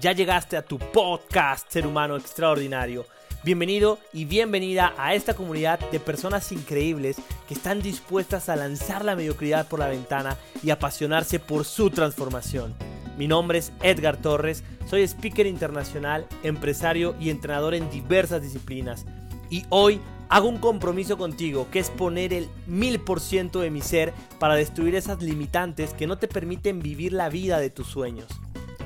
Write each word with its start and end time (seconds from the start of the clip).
Ya 0.00 0.12
llegaste 0.12 0.56
a 0.56 0.62
tu 0.62 0.78
podcast 0.78 1.70
Ser 1.70 1.86
Humano 1.86 2.16
Extraordinario. 2.16 3.04
Bienvenido 3.44 3.98
y 4.14 4.24
bienvenida 4.24 4.94
a 4.96 5.14
esta 5.14 5.34
comunidad 5.34 5.78
de 5.90 6.00
personas 6.00 6.52
increíbles 6.52 7.18
que 7.46 7.52
están 7.52 7.82
dispuestas 7.82 8.48
a 8.48 8.56
lanzar 8.56 9.04
la 9.04 9.14
mediocridad 9.14 9.68
por 9.68 9.78
la 9.78 9.88
ventana 9.88 10.38
y 10.62 10.70
apasionarse 10.70 11.38
por 11.38 11.66
su 11.66 11.90
transformación. 11.90 12.74
Mi 13.18 13.28
nombre 13.28 13.58
es 13.58 13.72
Edgar 13.82 14.16
Torres, 14.16 14.64
soy 14.88 15.02
speaker 15.02 15.46
internacional, 15.46 16.26
empresario 16.44 17.14
y 17.20 17.28
entrenador 17.28 17.74
en 17.74 17.90
diversas 17.90 18.40
disciplinas. 18.40 19.04
Y 19.50 19.64
hoy 19.68 20.00
hago 20.30 20.48
un 20.48 20.56
compromiso 20.56 21.18
contigo 21.18 21.68
que 21.70 21.78
es 21.78 21.90
poner 21.90 22.32
el 22.32 22.48
mil 22.66 23.00
por 23.00 23.20
ciento 23.20 23.60
de 23.60 23.70
mi 23.70 23.82
ser 23.82 24.14
para 24.38 24.54
destruir 24.54 24.94
esas 24.94 25.22
limitantes 25.22 25.92
que 25.92 26.06
no 26.06 26.16
te 26.16 26.26
permiten 26.26 26.80
vivir 26.80 27.12
la 27.12 27.28
vida 27.28 27.58
de 27.58 27.68
tus 27.68 27.88
sueños. 27.88 28.28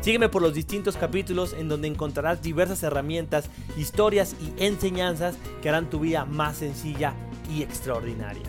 Sígueme 0.04 0.28
por 0.28 0.42
los 0.42 0.52
distintos 0.52 0.98
capítulos 0.98 1.54
en 1.54 1.66
donde 1.66 1.88
encontrarás 1.88 2.42
diversas 2.42 2.82
herramientas, 2.82 3.48
historias 3.78 4.36
y 4.38 4.52
enseñanzas 4.62 5.34
que 5.62 5.70
harán 5.70 5.88
tu 5.88 6.00
vida 6.00 6.26
más 6.26 6.58
sencilla 6.58 7.14
y 7.50 7.62
extraordinaria. 7.62 8.42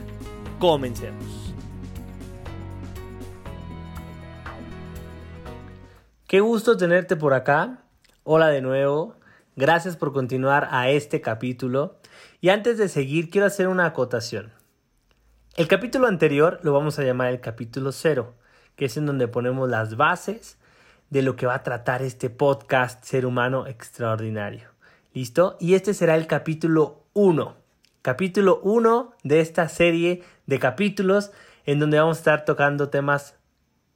Comencemos. 0.60 1.54
Qué 6.28 6.42
gusto 6.42 6.76
tenerte 6.76 7.16
por 7.16 7.34
acá. 7.34 7.86
Hola 8.26 8.50
de 8.50 8.62
nuevo. 8.62 9.16
Gracias 9.56 9.96
por 9.96 10.12
continuar 10.12 10.68
a 10.72 10.90
este 10.90 11.22
capítulo. 11.22 12.02
Y 12.42 12.50
antes 12.50 12.78
de 12.78 12.90
seguir, 12.90 13.30
quiero 13.30 13.48
hacer 13.48 13.70
una 13.70 13.86
acotación. 13.86 14.52
El 15.56 15.70
capítulo 15.70 16.08
anterior 16.08 16.60
lo 16.64 16.74
vamos 16.74 17.00
a 17.00 17.04
llamar 17.04 17.30
el 17.30 17.40
capítulo 17.40 17.94
cero, 17.94 18.36
que 18.76 18.84
es 18.84 18.98
en 18.98 19.06
donde 19.06 19.30
ponemos 19.30 19.70
las 19.70 19.96
bases 19.96 20.58
de 21.10 21.22
lo 21.22 21.36
que 21.36 21.46
va 21.46 21.56
a 21.56 21.64
tratar 21.64 22.02
este 22.02 22.30
podcast 22.30 23.04
Ser 23.04 23.26
Humano 23.26 23.68
Extraordinario. 23.68 24.70
¿Listo? 25.14 25.58
Y 25.60 25.76
este 25.76 25.94
será 25.94 26.16
el 26.16 26.28
capítulo 26.28 27.04
1. 27.14 27.56
Capítulo 28.02 28.60
1 28.64 29.14
de 29.24 29.40
esta 29.40 29.70
serie 29.70 30.24
de 30.46 30.60
capítulos 30.60 31.32
en 31.66 31.80
donde 31.80 32.00
vamos 32.00 32.18
a 32.18 32.20
estar 32.20 32.46
tocando 32.46 32.90
temas 32.90 33.36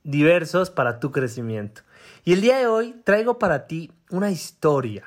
diversos 0.03 0.69
para 0.69 0.99
tu 0.99 1.11
crecimiento. 1.11 1.81
Y 2.23 2.33
el 2.33 2.41
día 2.41 2.57
de 2.57 2.67
hoy 2.67 2.95
traigo 3.03 3.39
para 3.39 3.67
ti 3.67 3.91
una 4.09 4.31
historia. 4.31 5.05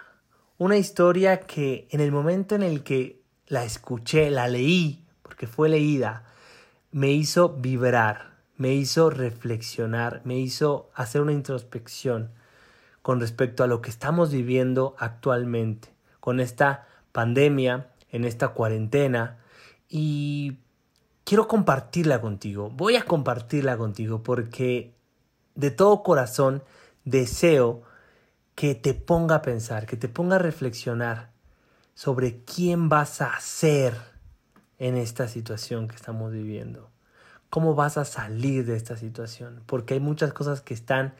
Una 0.58 0.76
historia 0.76 1.40
que 1.40 1.88
en 1.90 2.00
el 2.00 2.12
momento 2.12 2.54
en 2.54 2.62
el 2.62 2.82
que 2.82 3.20
la 3.46 3.64
escuché, 3.64 4.30
la 4.30 4.48
leí, 4.48 5.04
porque 5.22 5.46
fue 5.46 5.68
leída, 5.68 6.24
me 6.90 7.10
hizo 7.10 7.48
vibrar 7.48 8.31
me 8.62 8.74
hizo 8.74 9.10
reflexionar, 9.10 10.20
me 10.22 10.38
hizo 10.38 10.88
hacer 10.94 11.20
una 11.20 11.32
introspección 11.32 12.30
con 13.02 13.18
respecto 13.18 13.64
a 13.64 13.66
lo 13.66 13.82
que 13.82 13.90
estamos 13.90 14.30
viviendo 14.30 14.94
actualmente, 15.00 15.92
con 16.20 16.38
esta 16.38 16.86
pandemia, 17.10 17.88
en 18.12 18.24
esta 18.24 18.50
cuarentena, 18.50 19.40
y 19.88 20.58
quiero 21.24 21.48
compartirla 21.48 22.20
contigo, 22.20 22.70
voy 22.70 22.94
a 22.94 23.04
compartirla 23.04 23.76
contigo 23.76 24.22
porque 24.22 24.94
de 25.56 25.72
todo 25.72 26.04
corazón 26.04 26.62
deseo 27.04 27.82
que 28.54 28.76
te 28.76 28.94
ponga 28.94 29.34
a 29.34 29.42
pensar, 29.42 29.86
que 29.86 29.96
te 29.96 30.08
ponga 30.08 30.36
a 30.36 30.38
reflexionar 30.38 31.32
sobre 31.94 32.44
quién 32.44 32.88
vas 32.88 33.22
a 33.22 33.40
ser 33.40 33.96
en 34.78 34.96
esta 34.96 35.26
situación 35.26 35.88
que 35.88 35.96
estamos 35.96 36.30
viviendo 36.30 36.92
cómo 37.52 37.74
vas 37.74 37.98
a 37.98 38.06
salir 38.06 38.64
de 38.64 38.76
esta 38.76 38.96
situación, 38.96 39.62
porque 39.66 39.92
hay 39.92 40.00
muchas 40.00 40.32
cosas 40.32 40.62
que 40.62 40.72
están 40.72 41.12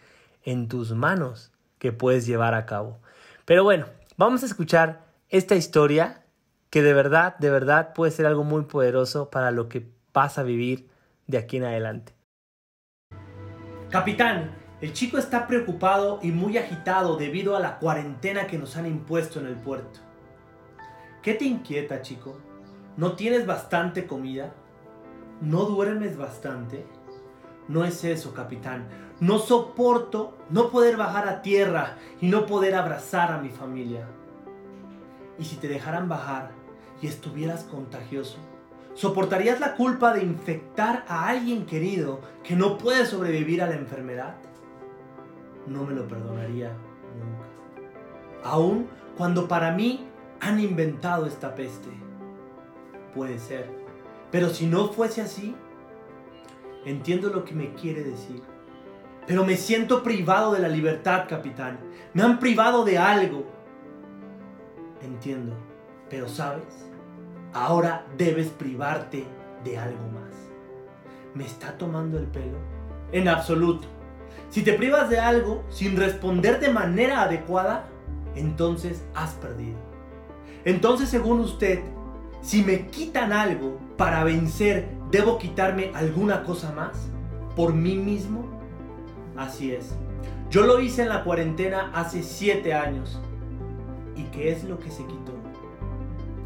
en 0.45 0.67
tus 0.67 0.93
manos 0.93 1.53
que 1.79 1.93
puedes 1.93 2.25
llevar 2.25 2.55
a 2.55 2.65
cabo. 2.65 3.01
Pero 3.45 3.65
bueno, 3.65 3.85
vamos 4.17 4.43
a 4.43 4.47
escuchar 4.47 5.05
esta 5.29 5.57
historia 5.57 6.23
que 6.71 6.83
de 6.83 6.95
verdad, 6.95 7.37
de 7.37 7.51
verdad 7.51 7.93
puede 7.93 8.13
ser 8.13 8.25
algo 8.25 8.45
muy 8.45 8.63
poderoso 8.63 9.29
para 9.29 9.51
lo 9.51 9.69
que 9.69 9.91
vas 10.15 10.39
a 10.39 10.43
vivir 10.43 10.89
de 11.27 11.37
aquí 11.37 11.59
en 11.59 11.65
adelante. 11.65 12.15
Capitán, 13.91 14.57
el 14.81 14.95
chico 14.95 15.19
está 15.19 15.47
preocupado 15.47 16.19
y 16.23 16.31
muy 16.31 16.57
agitado 16.57 17.19
debido 17.19 17.57
a 17.57 17.61
la 17.61 17.79
cuarentena 17.79 18.47
que 18.47 18.57
nos 18.57 18.79
han 18.79 18.87
impuesto 18.87 19.39
en 19.39 19.49
el 19.49 19.57
puerto. 19.57 20.01
¿Qué 21.23 21.35
te 21.35 21.45
inquieta, 21.45 22.01
chico? 22.01 22.39
¿No 22.97 23.17
tienes 23.17 23.45
bastante 23.45 24.07
comida? 24.07 24.55
¿No 25.43 25.65
duermes 25.65 26.17
bastante? 26.17 26.87
No 27.67 27.85
es 27.85 28.05
eso, 28.05 28.33
capitán. 28.33 28.87
No 29.19 29.41
soporto 29.41 30.39
no 30.51 30.71
poder 30.71 30.97
bajar 30.97 31.27
a 31.27 31.43
tierra 31.43 31.97
y 32.21 32.29
no 32.29 32.47
poder 32.47 32.77
abrazar 32.77 33.33
a 33.33 33.39
mi 33.39 33.49
familia. 33.49 34.07
¿Y 35.41 35.45
si 35.45 35.57
te 35.57 35.67
dejaran 35.67 36.09
bajar 36.09 36.53
y 37.01 37.09
estuvieras 37.09 37.65
contagioso? 37.65 38.39
¿Soportarías 38.95 39.59
la 39.59 39.75
culpa 39.75 40.15
de 40.15 40.23
infectar 40.23 41.05
a 41.09 41.27
alguien 41.27 41.67
querido 41.67 42.21
que 42.45 42.55
no 42.55 42.79
puede 42.79 43.05
sobrevivir 43.05 43.63
a 43.63 43.67
la 43.67 43.75
enfermedad? 43.75 44.37
No 45.67 45.83
me 45.83 45.93
lo 45.93 46.07
perdonaría 46.07 46.69
nunca. 47.19 47.49
Aún 48.45 48.87
cuando 49.17 49.49
para 49.49 49.73
mí 49.73 50.07
han 50.39 50.61
inventado 50.61 51.27
esta 51.27 51.57
peste. 51.57 51.91
Puede 53.13 53.41
ser 53.41 53.83
pero 54.33 54.49
si 54.49 54.67
no 54.67 54.89
fuese 54.89 55.21
así, 55.21 55.55
entiendo 56.87 57.29
lo 57.29 57.45
que 57.45 57.55
me 57.55 57.75
quiere 57.75 58.03
decir. 58.03 58.43
Pero 59.27 59.45
me 59.45 59.57
siento 59.57 60.03
privado 60.03 60.53
de 60.53 60.59
la 60.59 60.69
libertad, 60.69 61.27
capitán. 61.29 61.79
Me 62.15 62.23
han 62.23 62.41
privado 62.41 62.85
de 62.85 62.99
algo. 62.99 63.45
Entiendo. 65.03 65.55
Pero 66.09 66.29
sabes, 66.29 66.91
ahora 67.53 68.07
debes 68.17 68.49
privarte 68.49 69.25
de 69.63 69.79
algo 69.79 70.09
más. 70.09 70.35
¿Me 71.35 71.45
está 71.45 71.77
tomando 71.79 72.19
el 72.19 72.27
pelo? 72.27 72.59
En 73.13 73.29
absoluto. 73.29 73.87
Si 74.49 74.63
te 74.63 74.73
privas 74.73 75.09
de 75.11 75.21
algo 75.21 75.63
sin 75.69 75.97
responder 75.97 76.59
de 76.59 76.71
manera 76.71 77.23
adecuada, 77.23 77.87
entonces 78.35 79.05
has 79.15 79.33
perdido. 79.35 79.79
Entonces, 80.65 81.09
según 81.09 81.41
usted, 81.41 81.83
si 82.43 82.65
me 82.65 82.89
quitan 82.89 83.33
algo 83.33 83.79
para 83.97 84.25
vencer, 84.25 84.89
¿debo 85.11 85.39
quitarme 85.39 85.93
alguna 85.95 86.43
cosa 86.43 86.73
más? 86.73 87.09
¿Por 87.55 87.73
mí 87.73 87.97
mismo? 87.97 88.45
Así 89.37 89.73
es. 89.73 89.95
Yo 90.51 90.67
lo 90.67 90.81
hice 90.81 91.03
en 91.03 91.09
la 91.09 91.23
cuarentena 91.23 91.93
hace 91.95 92.23
7 92.23 92.75
años. 92.75 93.21
¿Y 94.17 94.25
qué 94.25 94.51
es 94.51 94.65
lo 94.65 94.79
que 94.79 94.91
se 94.91 95.07
quitó? 95.07 95.33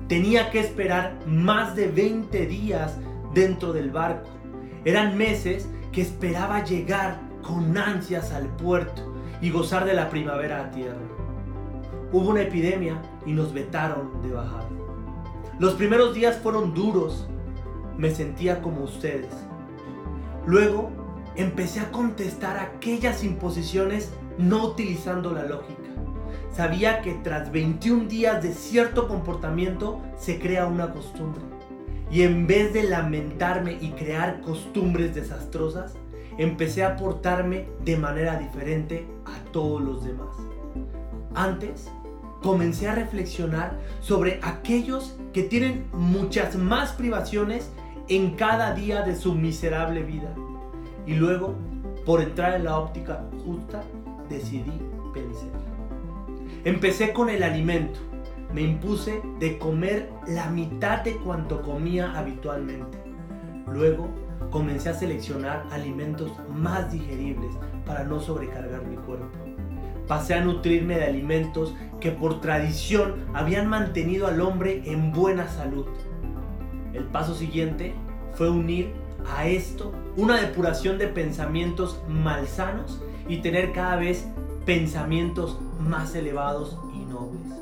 Tenía 0.06 0.50
que 0.50 0.60
esperar 0.60 1.18
más 1.26 1.74
de 1.74 1.88
20 1.88 2.46
días 2.46 2.98
dentro 3.34 3.72
del 3.72 3.90
barco. 3.90 4.28
Eran 4.84 5.16
meses 5.16 5.68
que 5.92 6.02
esperaba 6.02 6.62
llegar 6.62 7.18
con 7.42 7.76
ansias 7.76 8.32
al 8.32 8.46
puerto 8.56 9.14
y 9.40 9.50
gozar 9.50 9.84
de 9.86 9.94
la 9.94 10.10
primavera 10.10 10.66
a 10.66 10.70
tierra. 10.70 11.00
Hubo 12.12 12.30
una 12.30 12.42
epidemia 12.42 13.00
y 13.24 13.32
nos 13.32 13.52
vetaron 13.52 14.22
de 14.22 14.32
bajar. 14.32 14.66
Los 15.58 15.74
primeros 15.74 16.14
días 16.14 16.38
fueron 16.38 16.74
duros. 16.74 17.26
Me 17.96 18.10
sentía 18.10 18.60
como 18.60 18.84
ustedes. 18.84 19.32
Luego 20.46 20.90
empecé 21.34 21.80
a 21.80 21.90
contestar 21.90 22.58
aquellas 22.58 23.24
imposiciones 23.24 24.12
no 24.38 24.64
utilizando 24.66 25.32
la 25.32 25.44
lógica. 25.44 25.82
Sabía 26.52 27.02
que 27.02 27.14
tras 27.14 27.52
21 27.52 28.04
días 28.04 28.42
de 28.42 28.52
cierto 28.52 29.08
comportamiento 29.08 30.00
se 30.16 30.38
crea 30.38 30.66
una 30.66 30.92
costumbre. 30.92 31.42
Y 32.10 32.22
en 32.22 32.46
vez 32.46 32.72
de 32.72 32.84
lamentarme 32.84 33.76
y 33.80 33.90
crear 33.90 34.40
costumbres 34.40 35.14
desastrosas, 35.14 35.94
empecé 36.38 36.84
a 36.84 36.96
portarme 36.96 37.68
de 37.84 37.96
manera 37.96 38.38
diferente 38.38 39.06
a 39.25 39.50
todos 39.52 39.82
los 39.82 40.04
demás. 40.04 40.37
Antes 41.34 41.90
comencé 42.43 42.88
a 42.88 42.94
reflexionar 42.94 43.79
sobre 44.00 44.41
aquellos 44.43 45.17
que 45.33 45.43
tienen 45.43 45.87
muchas 45.93 46.56
más 46.56 46.93
privaciones 46.93 47.71
en 48.09 48.37
cada 48.37 48.75
día 48.75 49.03
de 49.03 49.17
su 49.17 49.35
miserable 49.35 50.03
vida. 50.03 50.35
Y 51.06 51.15
luego, 51.15 51.55
por 52.05 52.21
entrar 52.23 52.55
en 52.55 52.65
la 52.65 52.79
óptica 52.79 53.25
justa, 53.44 53.83
decidí 54.29 54.81
vencer. 55.15 55.50
Empecé 56.65 57.12
con 57.12 57.31
el 57.31 57.43
alimento. 57.43 58.00
Me 58.53 58.62
impuse 58.62 59.21
de 59.41 59.59
comer 59.59 60.11
la 60.27 60.49
mitad 60.50 61.03
de 61.03 61.17
cuanto 61.17 61.62
comía 61.62 62.17
habitualmente. 62.17 62.99
Luego 63.67 64.09
comencé 64.50 64.88
a 64.88 64.94
seleccionar 64.94 65.67
alimentos 65.73 66.33
más 66.49 66.93
digeribles 66.93 67.53
para 67.85 68.05
no 68.05 68.21
sobrecargar 68.21 68.87
mi 68.87 68.97
cuerpo 68.97 69.37
pasé 70.06 70.35
a 70.35 70.44
nutrirme 70.44 70.97
de 70.97 71.05
alimentos 71.05 71.75
que 72.00 72.11
por 72.11 72.41
tradición 72.41 73.26
habían 73.35 73.69
mantenido 73.69 74.26
al 74.26 74.41
hombre 74.41 74.82
en 74.87 75.12
buena 75.12 75.49
salud. 75.49 75.87
El 76.93 77.05
paso 77.05 77.35
siguiente 77.35 77.94
fue 78.35 78.50
unir 78.50 78.93
a 79.37 79.47
esto 79.47 79.93
una 80.17 80.41
depuración 80.41 80.99
de 80.99 81.08
pensamientos 81.08 82.00
malsanos 82.08 83.03
y 83.29 83.38
tener 83.38 83.73
cada 83.73 83.97
vez 83.97 84.26
pensamientos 84.64 85.58
más 85.79 86.14
elevados 86.14 86.79
y 86.94 87.05
nobles. 87.05 87.52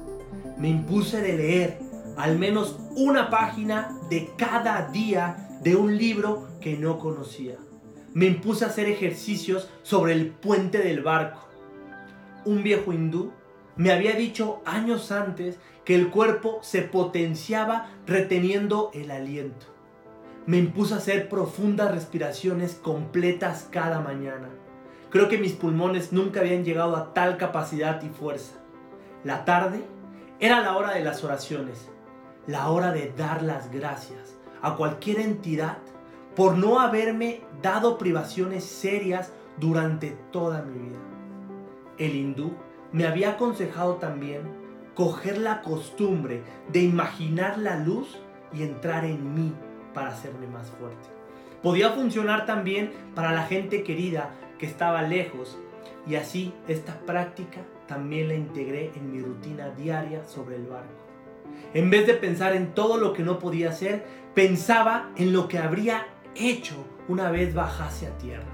Me 0.59 0.69
impuse 0.69 1.21
de 1.21 1.37
leer 1.37 1.79
al 2.17 2.39
menos 2.39 2.79
una 2.97 3.31
página 3.31 3.99
de 4.09 4.31
cada 4.37 4.89
día 4.91 5.59
de 5.63 5.77
un 5.77 5.97
libro 5.97 6.47
que 6.61 6.77
no 6.77 6.99
conocía. 6.99 7.57
Me 8.13 8.27
impuse 8.27 8.65
a 8.65 8.69
hacer 8.69 8.89
ejercicios 8.89 9.69
sobre 9.83 10.13
el 10.13 10.29
puente 10.29 10.79
del 10.79 11.03
barco. 11.03 11.49
Un 12.45 12.63
viejo 12.63 12.93
hindú 12.93 13.33
me 13.77 13.91
había 13.91 14.13
dicho 14.13 14.61
años 14.65 15.11
antes 15.11 15.59
que 15.85 15.95
el 15.95 16.11
cuerpo 16.11 16.59
se 16.63 16.83
potenciaba 16.83 17.91
reteniendo 18.07 18.91
el 18.95 19.11
aliento. 19.11 19.67
Me 20.47 20.59
impuse 20.59 20.95
a 20.95 20.99
hacer 20.99 21.29
profundas 21.29 21.91
respiraciones 21.91 22.75
completas 22.75 23.67
cada 23.71 24.01
mañana. 24.01 24.49
Creo 25.11 25.29
que 25.29 25.39
mis 25.39 25.53
pulmones 25.53 26.13
nunca 26.13 26.41
habían 26.41 26.65
llegado 26.65 26.97
a 26.97 27.15
tal 27.15 27.37
capacidad 27.37 28.03
y 28.03 28.09
fuerza. 28.09 28.55
La 29.25 29.45
tarde 29.45 29.83
era 30.39 30.61
la 30.61 30.77
hora 30.77 30.93
de 30.93 31.03
las 31.03 31.25
oraciones, 31.25 31.89
la 32.47 32.69
hora 32.69 32.93
de 32.93 33.13
dar 33.17 33.43
las 33.43 33.73
gracias 33.73 34.37
a 34.61 34.77
cualquier 34.77 35.21
entidad 35.21 35.79
por 36.37 36.59
no 36.59 36.81
haberme 36.81 37.43
dado 37.63 37.97
privaciones 37.97 38.65
serias 38.65 39.33
durante 39.59 40.11
toda 40.31 40.63
mi 40.63 40.89
vida. 40.89 41.14
El 41.99 42.17
hindú 42.17 42.53
me 42.93 43.07
había 43.07 43.31
aconsejado 43.31 43.97
también 43.97 44.43
coger 44.95 45.39
la 45.39 45.63
costumbre 45.63 46.43
de 46.73 46.81
imaginar 46.81 47.59
la 47.59 47.79
luz 47.79 48.21
y 48.53 48.63
entrar 48.63 49.05
en 49.05 49.35
mí 49.35 49.53
para 49.93 50.09
hacerme 50.09 50.47
más 50.47 50.71
fuerte. 50.71 51.09
Podía 51.63 51.91
funcionar 51.91 52.47
también 52.47 52.93
para 53.15 53.33
la 53.33 53.45
gente 53.45 53.83
querida 53.83 54.31
que 54.59 54.67
estaba 54.67 55.03
lejos 55.03 55.59
y 56.07 56.17
así 56.17 56.53
esta 56.69 57.01
práctica 57.01 57.63
también 57.87 58.29
la 58.29 58.35
integré 58.35 58.93
en 58.95 59.13
mi 59.13 59.21
rutina 59.21 59.71
diaria 59.71 60.25
sobre 60.25 60.57
el 60.57 60.67
barco. 60.67 61.05
En 61.73 61.91
vez 61.91 62.07
de 62.07 62.15
pensar 62.15 62.55
en 62.55 62.75
todo 62.75 62.99
lo 62.99 63.13
que 63.13 63.23
no 63.23 63.39
podía 63.39 63.71
hacer, 63.71 64.05
pensaba 64.35 65.11
en 65.17 65.33
lo 65.33 65.49
que 65.49 65.59
habría 65.59 66.07
hecho 66.35 66.75
una 67.09 67.31
vez 67.31 67.55
bajase 67.55 68.07
a 68.07 68.19
tierra. 68.19 68.45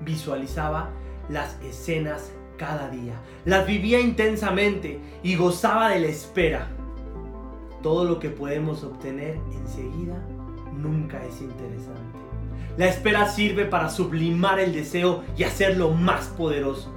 Visualizaba 0.00 0.90
las 1.28 1.60
escenas 1.62 2.32
cada 2.56 2.88
día, 2.88 3.14
las 3.44 3.66
vivía 3.66 4.00
intensamente 4.00 5.00
y 5.22 5.36
gozaba 5.36 5.90
de 5.90 6.00
la 6.00 6.06
espera. 6.06 6.68
Todo 7.82 8.04
lo 8.04 8.18
que 8.20 8.28
podemos 8.30 8.84
obtener 8.84 9.38
enseguida 9.52 10.22
nunca 10.72 11.24
es 11.24 11.40
interesante. 11.40 12.18
La 12.76 12.86
espera 12.86 13.28
sirve 13.28 13.64
para 13.64 13.90
sublimar 13.90 14.58
el 14.60 14.72
deseo 14.72 15.22
y 15.36 15.44
hacerlo 15.44 15.90
más 15.90 16.28
poderoso. 16.28 16.92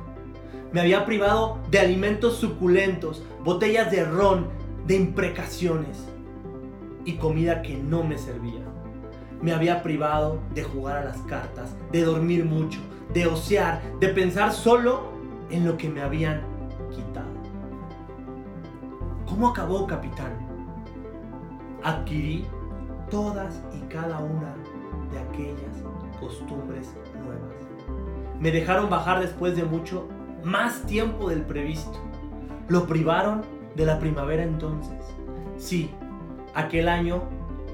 Me 0.72 0.82
había 0.82 1.06
privado 1.06 1.60
de 1.72 1.80
alimentos 1.80 2.38
suculentos, 2.38 3.24
botellas 3.44 3.92
de 3.92 4.06
ron, 4.06 4.48
de 4.88 4.96
imprecaciones 4.96 6.06
y 7.06 7.14
comida 7.14 7.62
que 7.62 7.78
no 7.78 8.04
me 8.04 8.18
servía. 8.18 8.62
Me 9.42 9.54
había 9.54 9.84
privado 9.84 10.40
de 10.54 10.64
jugar 10.64 10.98
a 10.98 11.06
las 11.06 11.18
cartas, 11.24 11.76
de 11.92 12.04
dormir 12.04 12.46
mucho, 12.46 12.80
de 13.14 13.28
osear, 13.28 13.82
de 14.00 14.10
pensar 14.10 14.52
solo 14.52 15.14
en 15.50 15.66
lo 15.66 15.78
que 15.78 15.90
me 15.90 16.02
habían 16.02 16.42
quitado. 16.90 17.28
¿Cómo 19.28 19.50
acabó, 19.50 19.86
capitán? 19.88 20.34
Adquirí 21.84 22.46
todas 23.10 23.62
y 23.74 23.80
cada 23.88 24.20
una 24.20 24.56
de 25.12 25.20
aquellas 25.20 25.84
costumbres 26.20 26.94
nuevas. 27.24 27.54
Me 28.40 28.52
dejaron 28.52 28.90
bajar 28.90 29.22
después 29.22 29.56
de 29.56 29.64
mucho 29.64 30.08
más 30.44 30.82
tiempo 30.84 31.30
del 31.30 31.42
previsto. 31.42 32.00
Lo 32.68 32.88
privaron 32.88 33.42
de 33.76 33.86
la 33.86 34.00
primavera 34.00 34.44
entonces. 34.44 34.98
Sí, 35.58 35.92
aquel 36.54 36.88
año 36.88 37.24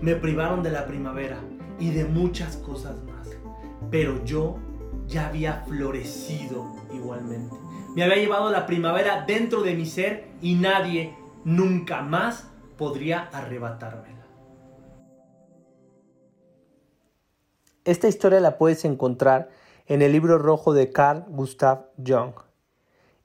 me 0.02 0.16
privaron 0.16 0.64
de 0.64 0.72
la 0.72 0.86
primavera 0.86 1.38
y 1.80 1.92
de 1.92 2.06
muchas 2.06 2.58
cosas 2.58 3.04
más. 3.04 3.30
Pero 3.90 4.24
yo 4.24 4.58
ya 5.12 5.28
había 5.28 5.66
florecido 5.68 6.66
igualmente. 6.94 7.56
Me 7.94 8.04
había 8.04 8.16
llevado 8.16 8.50
la 8.50 8.66
primavera 8.66 9.26
dentro 9.28 9.62
de 9.62 9.76
mi 9.76 9.86
ser 9.86 10.30
y 10.42 10.56
nadie 10.56 11.16
nunca 11.44 12.02
más 12.02 12.48
podría 12.78 13.30
arrebatármela. 13.34 14.26
Esta 17.84 18.08
historia 18.08 18.40
la 18.40 18.58
puedes 18.58 18.86
encontrar 18.86 19.50
en 19.88 20.02
el 20.02 20.14
libro 20.14 20.38
rojo 20.38 20.74
de 20.74 20.92
Carl 20.92 21.26
Gustav 21.28 21.88
Jung. 21.98 22.34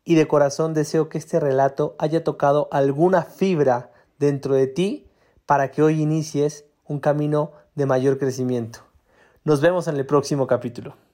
Y 0.02 0.14
de 0.14 0.26
corazón 0.26 0.74
deseo 0.74 1.08
que 1.08 1.18
este 1.18 1.38
relato 1.38 1.94
haya 1.98 2.24
tocado 2.24 2.68
alguna 2.72 3.22
fibra 3.22 3.92
dentro 4.18 4.54
de 4.54 4.66
ti 4.66 5.06
para 5.46 5.70
que 5.70 5.82
hoy 5.82 6.00
inicies 6.00 6.64
un 6.84 6.98
camino 6.98 7.52
de 7.74 7.86
mayor 7.86 8.18
crecimiento. 8.18 8.80
Nos 9.44 9.60
vemos 9.60 9.86
en 9.88 9.96
el 9.96 10.06
próximo 10.06 10.46
capítulo. 10.46 11.05